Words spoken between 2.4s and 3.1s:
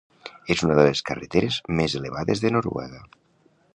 de Noruega.